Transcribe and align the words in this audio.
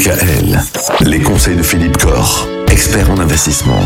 DKL, 0.00 0.58
les 1.02 1.20
conseils 1.20 1.56
de 1.56 1.62
Philippe 1.62 1.98
Corr, 1.98 2.48
expert 2.70 3.10
en 3.10 3.18
investissement. 3.18 3.82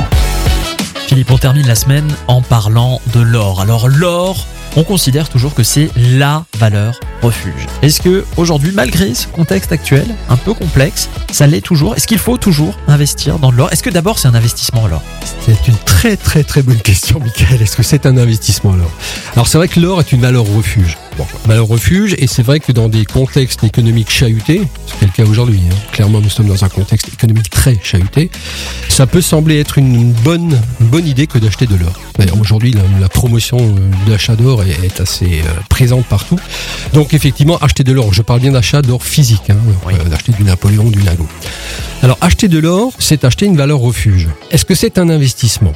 Philippe, 1.08 1.32
on 1.32 1.38
termine 1.38 1.66
la 1.66 1.74
semaine 1.74 2.08
en 2.28 2.40
parlant 2.40 3.00
de 3.12 3.18
l'or. 3.18 3.60
Alors 3.60 3.88
l'or, 3.88 4.46
on 4.76 4.84
considère 4.84 5.28
toujours 5.28 5.54
que 5.54 5.64
c'est 5.64 5.90
LA 5.96 6.44
valeur 6.58 7.00
refuge. 7.20 7.66
Est-ce 7.82 8.00
que 8.00 8.24
aujourd'hui, 8.36 8.70
malgré 8.72 9.12
ce 9.12 9.26
contexte 9.26 9.72
actuel 9.72 10.06
un 10.28 10.36
peu 10.36 10.54
complexe, 10.54 11.08
ça 11.32 11.48
l'est 11.48 11.60
toujours? 11.60 11.96
Est-ce 11.96 12.06
qu'il 12.06 12.18
faut 12.18 12.38
toujours 12.38 12.76
investir 12.86 13.40
dans 13.40 13.50
de 13.50 13.56
l'or? 13.56 13.72
Est-ce 13.72 13.82
que 13.82 13.90
d'abord 13.90 14.20
c'est 14.20 14.28
un 14.28 14.36
investissement 14.36 14.86
l'or 14.86 15.02
C'est 15.44 15.66
une 15.66 15.76
très 15.78 16.16
très 16.16 16.44
très 16.44 16.62
bonne 16.62 16.80
question, 16.80 17.18
Michael. 17.18 17.60
Est-ce 17.60 17.76
que 17.76 17.82
c'est 17.82 18.06
un 18.06 18.16
investissement 18.18 18.72
l'or 18.74 18.90
Alors 19.32 19.48
c'est 19.48 19.58
vrai 19.58 19.66
que 19.66 19.80
l'or 19.80 19.98
est 19.98 20.12
une 20.12 20.20
valeur 20.20 20.44
refuge. 20.44 20.96
Bon, 21.16 21.26
valeur 21.46 21.68
refuge, 21.68 22.16
et 22.18 22.26
c'est 22.26 22.42
vrai 22.42 22.58
que 22.58 22.72
dans 22.72 22.88
des 22.88 23.04
contextes 23.04 23.62
économiques 23.62 24.10
chahutés, 24.10 24.62
c'est 24.98 25.06
le 25.06 25.12
cas 25.12 25.22
aujourd'hui, 25.24 25.60
hein, 25.70 25.74
clairement 25.92 26.20
nous 26.20 26.28
sommes 26.28 26.48
dans 26.48 26.64
un 26.64 26.68
contexte 26.68 27.06
économique 27.06 27.50
très 27.50 27.78
chahuté, 27.80 28.32
ça 28.88 29.06
peut 29.06 29.20
sembler 29.20 29.60
être 29.60 29.78
une 29.78 30.10
bonne, 30.12 30.60
une 30.80 30.86
bonne 30.88 31.06
idée 31.06 31.28
que 31.28 31.38
d'acheter 31.38 31.66
de 31.66 31.76
l'or. 31.76 31.92
D'ailleurs 32.18 32.40
aujourd'hui 32.40 32.72
la, 32.72 32.82
la 33.00 33.08
promotion 33.08 33.58
euh, 33.58 34.10
d'achat 34.10 34.34
d'or 34.34 34.64
est, 34.64 34.70
est 34.84 35.00
assez 35.00 35.42
euh, 35.46 35.60
présente 35.68 36.04
partout. 36.06 36.38
Donc 36.94 37.14
effectivement, 37.14 37.58
acheter 37.58 37.84
de 37.84 37.92
l'or, 37.92 38.12
je 38.12 38.22
parle 38.22 38.40
bien 38.40 38.50
d'achat 38.50 38.82
d'or 38.82 39.04
physique, 39.04 39.50
hein, 39.50 39.56
Oui. 39.86 39.94
euh, 39.94 40.08
d'acheter 40.08 40.32
du 40.32 40.42
Napoléon, 40.42 40.90
du 40.90 41.00
Nago. 41.04 41.28
Alors 42.02 42.18
acheter 42.22 42.48
de 42.48 42.58
l'or, 42.58 42.92
c'est 42.98 43.24
acheter 43.24 43.46
une 43.46 43.56
valeur 43.56 43.78
refuge. 43.78 44.28
Est-ce 44.50 44.64
que 44.64 44.74
c'est 44.74 44.98
un 44.98 45.08
investissement? 45.08 45.74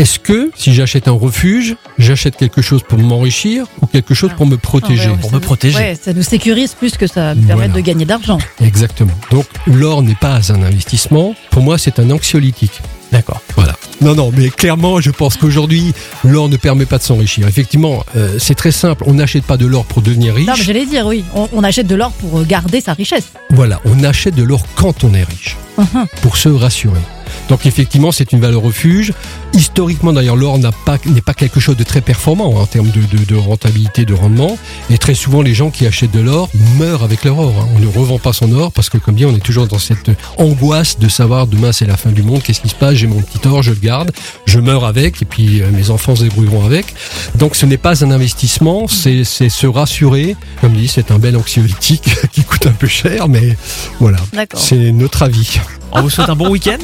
Est-ce 0.00 0.18
que 0.18 0.50
si 0.56 0.72
j'achète 0.72 1.08
un 1.08 1.12
refuge, 1.12 1.76
j'achète 1.98 2.36
quelque 2.36 2.62
chose 2.62 2.82
pour 2.88 2.98
m'enrichir 2.98 3.66
ou 3.82 3.86
quelque 3.86 4.14
chose 4.14 4.30
pour 4.36 4.46
me 4.46 4.56
protéger 4.56 5.04
Ah 5.08 5.10
ouais, 5.12 5.16
Pour 5.18 5.30
ça 5.30 5.36
me 5.36 5.40
nous- 5.40 5.46
protéger. 5.46 5.76
Ouais, 5.76 5.98
ça 6.00 6.12
nous 6.14 6.22
sécurise 6.22 6.72
plus 6.74 6.96
que 6.96 7.06
ça 7.06 7.34
nous 7.34 7.42
permet 7.42 7.66
Voilà. 7.66 7.74
de 7.74 7.80
gagner 7.80 8.04
d'argent. 8.06 8.38
Exactement. 8.64 9.12
Donc 9.30 9.44
l'or 9.66 10.02
n'est 10.02 10.14
pas 10.14 10.40
un 10.52 10.62
investissement. 10.62 11.34
Pour 11.50 11.62
moi, 11.62 11.76
c'est 11.76 11.98
un 11.98 12.10
anxiolytique. 12.10 12.80
D'accord. 13.12 13.40
Voilà. 13.56 13.74
Non, 14.00 14.14
non, 14.14 14.32
mais 14.34 14.48
clairement, 14.50 15.00
je 15.00 15.10
pense 15.10 15.36
qu'aujourd'hui, 15.36 15.92
l'or 16.24 16.48
ne 16.48 16.56
permet 16.56 16.86
pas 16.86 16.96
de 16.98 17.02
s'enrichir. 17.02 17.46
Effectivement, 17.48 18.04
euh, 18.16 18.36
c'est 18.38 18.54
très 18.54 18.70
simple. 18.72 19.02
On 19.06 19.14
n'achète 19.14 19.44
pas 19.44 19.56
de 19.56 19.66
l'or 19.66 19.84
pour 19.84 20.00
devenir 20.00 20.34
riche. 20.34 20.46
Non, 20.46 20.54
mais 20.56 20.62
j'allais 20.64 20.86
dire, 20.86 21.04
oui, 21.06 21.24
on, 21.34 21.48
on 21.52 21.64
achète 21.64 21.88
de 21.88 21.96
l'or 21.96 22.12
pour 22.12 22.42
garder 22.44 22.80
sa 22.80 22.92
richesse. 22.94 23.32
Voilà, 23.50 23.80
on 23.84 24.02
achète 24.04 24.36
de 24.36 24.44
l'or 24.44 24.62
quand 24.76 25.04
on 25.04 25.12
est 25.12 25.24
riche, 25.24 25.56
Mhm. 25.76 26.06
pour 26.22 26.36
se 26.36 26.48
rassurer. 26.48 27.00
Donc 27.48 27.66
effectivement, 27.66 28.12
c'est 28.12 28.32
une 28.32 28.40
valeur 28.40 28.62
refuge. 28.62 29.12
Historiquement, 29.54 30.12
d'ailleurs, 30.12 30.36
l'or 30.36 30.58
n'a 30.58 30.72
pas 30.72 30.98
n'est 31.06 31.20
pas 31.20 31.34
quelque 31.34 31.60
chose 31.60 31.76
de 31.76 31.84
très 31.84 32.00
performant 32.00 32.54
hein, 32.56 32.62
en 32.62 32.66
termes 32.66 32.90
de, 32.90 33.00
de- 33.16 33.24
de 33.24 33.34
rentabilité, 33.34 34.04
de 34.04 34.14
rendement. 34.14 34.56
Et 34.90 34.98
très 34.98 35.14
souvent, 35.14 35.42
les 35.42 35.54
gens 35.54 35.70
qui 35.70 35.86
achètent 35.86 36.12
de 36.12 36.20
l'or 36.20 36.48
meurent 36.78 37.02
avec 37.02 37.24
leur 37.24 37.38
or. 37.38 37.54
hein. 37.60 37.68
On 37.76 37.78
ne 37.80 37.86
revend 37.86 38.18
pas 38.18 38.32
son 38.32 38.52
or 38.52 38.72
parce 38.72 38.88
que, 38.88 38.98
comme 38.98 39.14
dit, 39.14 39.24
on 39.26 39.34
est 39.34 39.40
toujours 39.40 39.66
dans 39.66 39.78
cette 39.78 40.10
angoisse 40.38 40.98
de 40.98 41.08
savoir 41.08 41.46
demain 41.46 41.72
c'est 41.72 41.86
la 41.86 41.96
fin 41.96 42.10
du 42.10 42.22
monde, 42.22 42.42
qu'est-ce 42.42 42.60
qui 42.60 42.68
se 42.68 42.74
passe, 42.74 42.94
j'ai 42.94 43.06
mon 43.06 43.20
petit 43.20 43.46
or, 43.46 43.62
je 43.62 43.70
le 43.70 43.78
garde, 43.80 44.10
je 44.46 44.58
meurs 44.60 44.84
avec, 44.84 45.22
et 45.22 45.24
puis 45.24 45.60
euh, 45.62 45.70
mes 45.72 45.90
enfants 45.90 46.14
se 46.16 46.22
débrouilleront 46.22 46.64
avec. 46.64 46.94
Donc 47.36 47.56
ce 47.56 47.66
n'est 47.66 47.76
pas 47.78 48.04
un 48.04 48.10
investissement, 48.10 48.86
c'est 48.88 49.24
c'est 49.24 49.48
se 49.48 49.66
rassurer. 49.66 50.36
Comme 50.60 50.72
dit, 50.72 50.88
c'est 50.88 51.10
un 51.10 51.18
bel 51.18 51.36
anxiolytique 51.36 52.08
qui 52.32 52.42
coûte 52.44 52.66
un 52.66 52.72
peu 52.72 52.86
cher, 52.86 53.28
mais 53.28 53.56
voilà. 53.98 54.18
D'accord. 54.32 54.60
C'est 54.60 54.92
notre 54.92 55.22
avis. 55.22 55.58
On 55.92 56.02
vous 56.02 56.10
souhaite 56.10 56.28
un 56.28 56.36
bon 56.36 56.48
week-end 56.50 56.78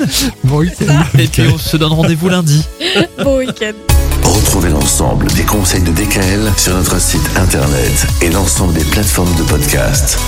Bon 0.45 0.59
week-end. 0.59 1.03
et 1.19 1.29
puis 1.29 1.43
on 1.53 1.59
se 1.59 1.77
donne 1.77 1.93
rendez-vous 1.93 2.29
lundi. 2.29 2.65
Bon 3.23 3.39
week-end. 3.39 3.73
Retrouvez 4.25 4.71
l'ensemble 4.71 5.27
des 5.33 5.43
conseils 5.45 5.83
de 5.83 5.91
DKL 5.93 6.51
sur 6.57 6.75
notre 6.75 7.01
site 7.01 7.29
internet 7.37 8.07
et 8.23 8.31
l'ensemble 8.31 8.75
des 8.75 8.85
plateformes 8.85 9.35
de 9.37 9.43
podcast. 9.45 10.19